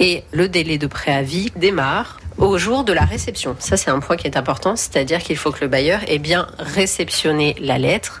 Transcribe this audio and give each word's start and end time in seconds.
Et 0.00 0.24
le 0.32 0.48
délai 0.48 0.76
de 0.76 0.88
préavis 0.88 1.52
démarre 1.54 2.18
au 2.36 2.58
jour 2.58 2.82
de 2.82 2.92
la 2.92 3.04
réception. 3.04 3.54
Ça, 3.60 3.76
c'est 3.76 3.92
un 3.92 4.00
point 4.00 4.16
qui 4.16 4.26
est 4.26 4.36
important, 4.36 4.74
c'est-à-dire 4.74 5.20
qu'il 5.20 5.36
faut 5.36 5.52
que 5.52 5.60
le 5.60 5.68
bailleur 5.68 6.00
ait 6.08 6.18
bien 6.18 6.48
réceptionné 6.58 7.54
la 7.60 7.78
lettre 7.78 8.20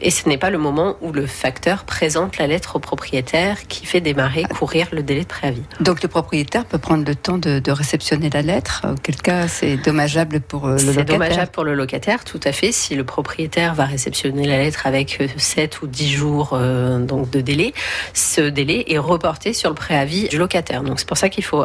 et 0.00 0.10
ce 0.10 0.28
n'est 0.28 0.38
pas 0.38 0.50
le 0.50 0.58
moment 0.58 0.96
où 1.00 1.12
le 1.12 1.26
facteur 1.26 1.84
présente 1.84 2.38
la 2.38 2.46
lettre 2.46 2.76
au 2.76 2.78
propriétaire 2.78 3.66
qui 3.66 3.86
fait 3.86 4.00
démarrer, 4.00 4.44
courir 4.44 4.88
le 4.92 5.02
délai 5.02 5.22
de 5.22 5.26
préavis. 5.26 5.62
Donc 5.80 6.02
le 6.02 6.08
propriétaire 6.08 6.64
peut 6.64 6.78
prendre 6.78 7.04
le 7.04 7.14
temps 7.14 7.38
de, 7.38 7.70
réceptionner 7.70 8.30
la 8.30 8.42
lettre, 8.42 8.86
auquel 8.90 9.16
cas 9.16 9.46
c'est 9.46 9.76
dommageable 9.76 10.40
pour 10.40 10.66
euh, 10.66 10.76
le 10.76 10.78
locataire. 10.78 10.94
C'est 10.96 11.12
dommageable 11.12 11.50
pour 11.50 11.64
le 11.64 11.74
locataire, 11.74 12.24
tout 12.24 12.40
à 12.44 12.52
fait. 12.52 12.72
Si 12.72 12.94
le 12.94 13.04
propriétaire 13.04 13.74
va 13.74 13.84
réceptionner 13.84 14.46
la 14.46 14.58
lettre 14.58 14.86
avec 14.86 15.22
7 15.36 15.74
euh, 15.74 15.84
ou 15.84 15.86
10 15.86 16.10
jours 16.10 16.50
euh, 16.52 16.98
donc 16.98 17.30
de 17.30 17.40
délai, 17.40 17.74
ce 18.14 18.40
délai 18.40 18.84
est 18.88 18.98
reporté 18.98 19.52
sur 19.52 19.68
le 19.68 19.74
préavis 19.74 20.28
du 20.28 20.38
locataire. 20.38 20.82
Donc 20.82 20.98
c'est 20.98 21.08
pour 21.08 21.18
ça 21.18 21.28
qu'il 21.28 21.44
faut 21.44 21.64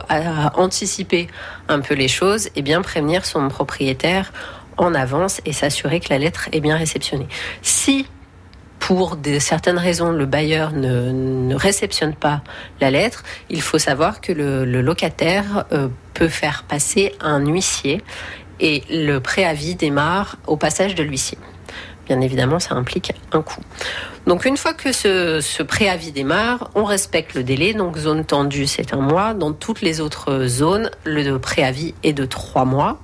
anticiper 0.55 1.27
un 1.69 1.79
peu 1.79 1.93
les 1.93 2.07
choses 2.07 2.49
et 2.55 2.61
bien 2.61 2.81
prévenir 2.81 3.25
son 3.25 3.47
propriétaire 3.47 4.31
en 4.77 4.93
avance 4.93 5.41
et 5.45 5.53
s'assurer 5.53 5.99
que 5.99 6.07
la 6.09 6.17
lettre 6.17 6.49
est 6.51 6.59
bien 6.59 6.77
réceptionnée. 6.77 7.27
Si 7.61 8.07
pour 8.87 9.15
de 9.15 9.39
certaines 9.39 9.77
raisons, 9.77 10.11
le 10.11 10.25
bailleur 10.25 10.73
ne, 10.73 11.55
réceptionne 11.55 12.13
pas 12.13 12.41
la 12.81 12.91
lettre, 12.91 13.23
il 13.49 13.61
faut 13.61 13.77
savoir 13.77 14.19
que 14.19 14.33
le, 14.33 14.65
locataire 14.81 15.63
euh, 15.71 15.87
peut 16.13 16.27
faire 16.27 16.65
passer 16.67 17.15
un 17.21 17.45
huissier 17.45 18.01
et 18.59 18.83
le 18.89 19.19
préavis 19.19 19.75
démarre 19.75 20.35
au 20.47 20.57
passage 20.57 20.95
de 20.95 21.03
l'huissier. 21.03 21.37
Bien 22.07 22.19
évidemment, 22.19 22.59
ça 22.59 22.75
implique 22.75 23.13
un 23.31 23.41
coût. 23.41 23.61
Donc 24.27 24.43
une 24.43 24.57
fois 24.57 24.73
que 24.73 24.91
ce, 24.91 25.39
ce, 25.39 25.63
préavis 25.63 26.11
démarre, 26.11 26.69
on 26.75 26.83
respecte 26.83 27.35
le 27.35 27.43
délai. 27.43 27.73
Donc 27.73 27.95
zone 27.95 28.25
tendue, 28.25 28.67
c'est 28.67 28.93
un 28.93 28.99
mois. 28.99 29.33
Dans 29.33 29.53
toutes 29.53 29.79
les 29.79 30.01
autres 30.01 30.47
zones, 30.47 30.91
le 31.05 31.37
préavis 31.37 31.93
est 32.03 32.11
de 32.11 32.25
trois 32.25 32.65
mois. 32.65 32.99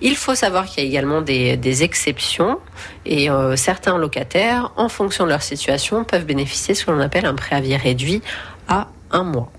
Il 0.00 0.16
faut 0.16 0.34
savoir 0.34 0.66
qu'il 0.66 0.84
y 0.84 0.86
a 0.86 0.88
également 0.88 1.22
des, 1.22 1.82
exceptions 1.82 2.58
et 3.06 3.30
euh, 3.30 3.56
certains 3.56 3.96
locataires, 3.96 4.72
en 4.76 4.88
fonction 4.88 5.24
de 5.24 5.30
leur 5.30 5.42
situation, 5.42 6.04
peuvent 6.04 6.26
bénéficier 6.26 6.74
de 6.74 6.78
ce 6.78 6.84
que 6.84 6.90
l'on 6.90 7.00
appelle 7.00 7.26
un 7.26 7.34
préavis 7.34 7.76
réduit 7.76 8.22
à 8.68 8.88
un 9.10 9.22
mois. 9.22 9.50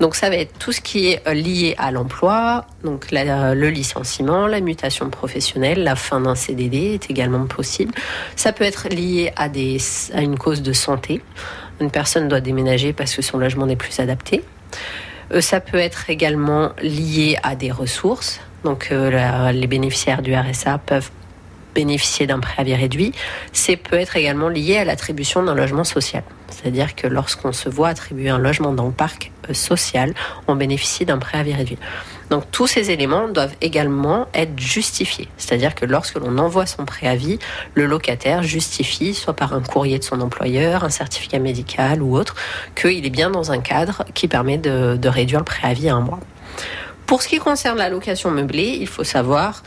Donc 0.00 0.14
ça 0.14 0.30
va 0.30 0.36
être 0.36 0.58
tout 0.58 0.72
ce 0.72 0.80
qui 0.80 1.08
est 1.08 1.26
euh, 1.28 1.34
lié 1.34 1.74
à 1.78 1.90
l'emploi, 1.90 2.66
donc 2.84 3.06
le 3.12 3.68
licenciement, 3.70 4.46
la 4.46 4.60
mutation 4.60 5.10
professionnelle, 5.10 5.84
la 5.84 5.96
fin 5.96 6.20
d'un 6.20 6.34
CDD 6.34 6.94
est 6.94 7.10
également 7.10 7.46
possible. 7.46 7.94
Ça 8.36 8.52
peut 8.52 8.64
être 8.64 8.88
lié 8.88 9.32
à, 9.36 9.48
une 10.20 10.38
cause 10.38 10.62
de 10.62 10.72
santé. 10.72 11.22
Une 11.80 11.90
personne 11.90 12.28
doit 12.28 12.40
déménager 12.40 12.92
parce 12.92 13.14
que 13.14 13.22
son 13.22 13.38
logement 13.38 13.66
n'est 13.66 13.76
plus 13.76 13.98
adapté. 14.00 14.42
Euh, 15.32 15.40
ça 15.40 15.60
peut 15.60 15.78
être 15.78 16.10
également 16.10 16.72
lié 16.82 17.38
à 17.42 17.54
des 17.54 17.70
ressources. 17.70 18.40
Donc 18.64 18.88
euh, 18.90 19.52
les 19.52 19.66
bénéficiaires 19.66 20.22
du 20.22 20.34
RSA 20.34 20.78
peuvent 20.78 21.10
bénéficier 21.74 22.26
d'un 22.26 22.40
préavis 22.40 22.74
réduit. 22.74 23.12
C'est 23.52 23.76
peut 23.76 23.96
être 23.96 24.16
également 24.16 24.48
lié 24.48 24.78
à 24.78 24.84
l'attribution 24.84 25.42
d'un 25.42 25.54
logement 25.54 25.84
social. 25.84 26.22
C'est-à-dire 26.48 26.94
que 26.94 27.06
lorsqu'on 27.06 27.52
se 27.52 27.68
voit 27.68 27.88
attribuer 27.88 28.28
un 28.28 28.38
logement 28.38 28.72
dans 28.72 28.86
le 28.86 28.92
parc 28.92 29.32
euh, 29.48 29.54
social, 29.54 30.14
on 30.46 30.54
bénéficie 30.54 31.04
d'un 31.04 31.18
préavis 31.18 31.54
réduit. 31.54 31.78
Donc 32.30 32.44
tous 32.50 32.66
ces 32.66 32.90
éléments 32.90 33.28
doivent 33.28 33.54
également 33.60 34.26
être 34.32 34.58
justifiés. 34.58 35.28
C'est-à-dire 35.36 35.74
que 35.74 35.84
lorsque 35.84 36.14
l'on 36.14 36.38
envoie 36.38 36.66
son 36.66 36.84
préavis, 36.84 37.38
le 37.74 37.86
locataire 37.86 38.42
justifie, 38.42 39.14
soit 39.14 39.34
par 39.34 39.52
un 39.52 39.60
courrier 39.60 39.98
de 39.98 40.04
son 40.04 40.20
employeur, 40.20 40.84
un 40.84 40.90
certificat 40.90 41.38
médical 41.38 42.00
ou 42.00 42.16
autre, 42.16 42.34
qu'il 42.74 43.04
est 43.04 43.10
bien 43.10 43.30
dans 43.30 43.50
un 43.50 43.58
cadre 43.58 44.04
qui 44.14 44.28
permet 44.28 44.56
de, 44.58 44.96
de 44.96 45.08
réduire 45.08 45.40
le 45.40 45.44
préavis 45.44 45.88
à 45.88 45.96
un 45.96 46.00
mois. 46.00 46.20
Pour 47.06 47.22
ce 47.22 47.28
qui 47.28 47.38
concerne 47.38 47.78
la 47.78 47.88
location 47.88 48.30
meublée, 48.30 48.78
il 48.80 48.86
faut 48.86 49.04
savoir 49.04 49.62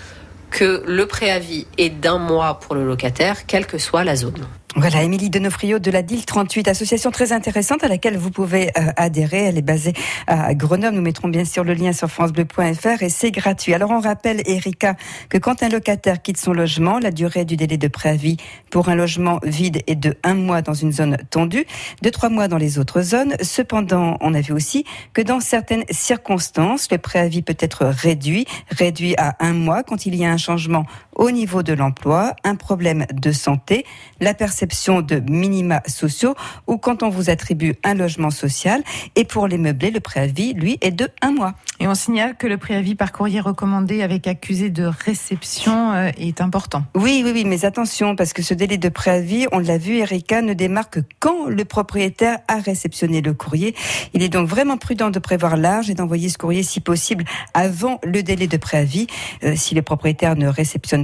que 0.56 0.84
le 0.88 1.06
préavis 1.06 1.67
est 1.78 1.89
d'un 1.89 2.17
mois 2.17 2.61
pour 2.61 2.75
le 2.75 2.86
locataire, 2.86 3.45
quelle 3.45 3.67
que 3.67 3.78
soit 3.78 4.05
la 4.05 4.16
zone. 4.16 4.48
Voilà, 4.77 5.04
Émilie 5.04 5.30
Denofrio 5.30 5.80
de 5.80 5.89
la 5.89 6.02
DIL 6.02 6.26
38, 6.26 6.67
association 6.67 7.10
très 7.10 7.32
intéressante 7.32 7.86
à 7.86 7.88
laquelle 7.88 8.17
vous 8.17 8.30
pouvez 8.30 8.71
euh, 8.77 8.92
adhérer. 8.98 9.45
Elle 9.45 9.58
est 9.58 9.61
basée 9.61 9.93
à 10.27 10.54
Grenoble. 10.54 10.98
Nous 10.98 11.02
mettrons 11.02 11.30
bien 11.30 11.45
sûr 11.45 11.64
le 11.64 11.73
lien 11.73 11.93
sur 11.93 12.10
francebleu.fr 12.10 13.02
et 13.02 13.08
c'est 13.08 13.32
gratuit. 13.32 13.73
Alors 13.73 13.92
on 13.92 14.02
rappelle, 14.02 14.42
Erika, 14.45 14.98
que 15.30 15.38
quand 15.38 15.64
un 15.64 15.70
locataire 15.70 16.21
quitte 16.21 16.38
son 16.38 16.52
logement, 16.52 16.99
la 16.99 17.11
durée 17.11 17.45
du 17.45 17.55
délai 17.55 17.77
de 17.77 17.87
préavis 17.87 18.36
pour 18.70 18.89
un 18.89 18.95
logement 18.95 19.39
vide 19.43 19.82
est 19.87 19.95
de 19.95 20.17
un 20.23 20.33
mois 20.33 20.61
dans 20.61 20.73
une 20.73 20.92
zone 20.92 21.20
tendue, 21.30 21.66
de 22.02 22.10
trois 22.10 22.27
mois 22.27 22.49
dans 22.49 22.58
les 22.58 22.77
autres 22.77 23.02
zones. 23.02 23.37
Cependant, 23.42 24.17
on 24.20 24.33
a 24.33 24.42
vu 24.42 24.52
aussi 24.52 24.83
que 25.14 25.22
dans 25.22 25.39
certaines 25.39 25.86
circonstances, 25.89 26.92
le 26.92 26.98
préavis 26.98 27.43
peut 27.43 27.55
être 27.60 27.86
réduit, 27.86 28.45
réduit 28.72 29.16
à 29.17 29.37
un 29.39 29.54
mois 29.54 29.83
quand 29.83 30.05
il 30.05 30.16
y 30.16 30.26
a 30.26 30.32
un 30.33 30.37
changement 30.45 30.86
au 31.15 31.31
niveau 31.31 31.64
de 31.64 31.73
l'emploi, 31.73 32.36
un 32.43 32.55
problème 32.55 33.05
de 33.14 33.31
santé, 33.31 33.86
la 34.20 34.33
perception 34.33 35.02
de 35.02 35.20
minima 35.20 35.81
sociaux 35.87 36.36
ou 36.67 36.77
quand 36.77 37.03
on 37.03 37.09
vous 37.09 37.30
attribue 37.30 37.73
un 37.83 37.93
logement 37.93 38.31
social. 38.31 38.83
Et 39.15 39.25
pour 39.25 39.48
les 39.48 39.58
meublés, 39.58 39.92
le 39.92 39.99
préavis, 39.99 40.54
lui, 40.54 40.77
est 40.81 40.92
de 40.92 41.09
un 41.21 41.31
mois. 41.31 41.54
Et 41.80 41.87
on 41.87 41.95
signale 41.95 42.36
que 42.37 42.48
le 42.48 42.58
préavis 42.58 42.95
par 42.95 43.11
courrier 43.11 43.39
recommandé 43.39 44.02
avec 44.02 44.27
accusé 44.27 44.70
de 44.70 44.86
réception 44.86 45.92
euh, 45.92 46.11
est 46.17 46.39
important. 46.42 46.83
Oui, 46.95 47.21
oui, 47.25 47.31
oui, 47.33 47.43
mais 47.45 47.65
attention, 47.65 48.15
parce 48.15 48.33
que 48.33 48.42
ce 48.42 48.54
délai 48.54 48.77
de 48.77 48.89
préavis, 48.89 49.48
on 49.52 49.59
l'a 49.59 49.77
vu, 49.77 49.98
Erika, 49.98 50.42
ne 50.42 50.54
démarque 50.54 50.99
quand 51.20 51.48
le 51.48 51.65
propriétaire 51.65 52.39
a 52.48 52.59
réceptionné 52.59 53.21
le 53.21 53.33
courrier. 53.33 53.75
Il 54.14 54.23
est 54.23 54.30
donc 54.30 54.48
vraiment 54.48 54.77
prudent 54.77 55.09
de 55.09 55.20
prévoir 55.20 55.58
large 55.58 55.89
et 55.89 55.93
d'envoyer 55.93 56.30
ce 56.30 56.37
courrier, 56.37 56.64
si 56.64 56.80
possible, 56.80 57.25
avant 57.54 57.99
le 58.04 58.23
délai 58.23 58.48
de 58.48 58.58
préavis. 58.58 59.08
Euh, 59.43 59.55
si 59.55 59.75
le 59.75 59.81
propriétaire 59.81 60.36
ne 60.36 60.48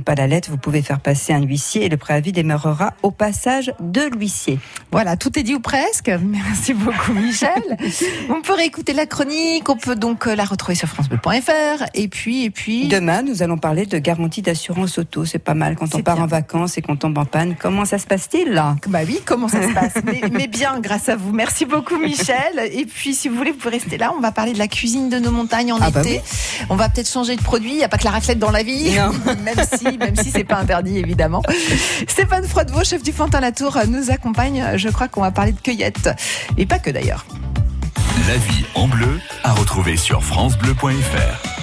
pas 0.01 0.16
la 0.16 0.28
lettre, 0.28 0.50
vous 0.50 0.57
pouvez 0.57 0.81
faire 0.81 1.00
passer 1.00 1.34
un 1.34 1.41
huissier 1.41 1.85
et 1.85 1.89
le 1.89 1.97
préavis 1.97 2.31
démarrera 2.31 2.94
au 3.03 3.12
passage 3.12 3.73
de 3.79 4.01
l'huissier. 4.01 4.59
Voilà, 4.91 5.17
tout 5.17 5.38
est 5.38 5.44
dit 5.44 5.56
ou 5.56 5.59
presque. 5.59 6.12
Merci 6.23 6.73
beaucoup 6.73 7.13
Michel. 7.13 7.78
on 8.29 8.41
peut 8.41 8.53
réécouter 8.53 8.94
la 8.94 9.06
chronique, 9.06 9.69
on 9.69 9.78
peut 9.78 9.95
donc 9.95 10.28
euh, 10.28 10.35
la 10.35 10.45
retrouver 10.45 10.75
sur 10.75 10.88
francebleu.fr 10.88 11.85
et 11.94 12.07
puis 12.07 12.45
et 12.45 12.50
puis 12.50 12.88
demain 12.88 13.22
nous 13.22 13.44
allons 13.44 13.57
parler 13.57 13.85
de 13.85 13.97
garantie 13.97 14.41
d'assurance 14.41 14.97
auto, 14.97 15.25
c'est 15.25 15.39
pas 15.39 15.53
mal 15.53 15.75
quand 15.75 15.94
on 15.95 16.01
part 16.01 16.19
en 16.19 16.28
vacances 16.28 16.78
et 16.78 16.81
qu'on 16.81 16.95
tombe 16.95 17.18
en 17.18 17.25
panne. 17.25 17.56
Comment 17.59 17.85
ça 17.85 17.97
se 17.97 18.07
passe-t-il 18.07 18.51
là? 18.51 18.75
Bah 18.88 19.00
oui, 19.06 19.19
comment 19.25 19.47
ça 19.47 19.62
se 19.68 19.73
passe? 19.73 19.94
Mais, 20.31 20.47
bien 20.47 20.79
grâce 20.79 21.09
à 21.09 21.16
vous. 21.16 21.31
Merci 21.31 21.66
beaucoup 21.66 21.97
Michel 21.97 22.69
et 22.72 22.85
puis 22.85 23.13
si 23.13 23.29
vous 23.29 23.35
voulez 23.35 23.51
vous 23.51 23.57
pouvez 23.57 23.78
rester 23.78 23.97
là, 23.97 24.13
on 24.18 24.22
va 24.22 24.31
parler 24.31 24.53
de 24.53 24.59
la 24.59 24.68
cuisine 24.68 25.09
de 25.09 25.19
nos 25.19 25.31
montagnes 25.31 25.72
en 25.73 25.78
ah 25.81 25.91
bah 25.91 26.01
été. 26.01 26.22
On 26.69 26.75
va 26.75 26.89
peut-être 26.89 27.09
changer 27.09 27.35
de 27.35 27.41
produit, 27.41 27.72
il 27.72 27.78
n'y 27.78 27.83
a 27.83 27.89
pas 27.89 27.97
que 27.97 28.03
la 28.03 28.12
raclette 28.12 28.39
dans 28.39 28.51
la 28.51 28.63
vie. 28.63 28.95
Même 29.44 29.66
si 29.78 29.91
même 29.97 30.16
si 30.16 30.31
c'est 30.31 30.44
pas 30.44 30.57
interdit 30.57 30.97
évidemment. 30.97 31.41
Stéphane 32.07 32.46
Froidevaux, 32.46 32.84
chef 32.84 33.03
du 33.03 33.12
Fantin 33.12 33.40
Latour, 33.40 33.78
nous 33.88 34.12
accompagne. 34.12 34.63
Je 34.75 34.90
crois 34.90 35.07
qu'on 35.07 35.22
va 35.22 35.31
parler 35.31 35.52
de 35.52 35.59
cueillette. 35.59 36.09
Et 36.57 36.66
pas 36.66 36.79
que 36.79 36.90
d'ailleurs. 36.90 37.25
La 38.28 38.38
vie 38.38 38.66
en 38.75 38.88
bleu 38.88 39.19
à 39.44 39.53
retrouver 39.53 39.97
sur 39.97 40.24
FranceBleu.fr. 40.24 41.60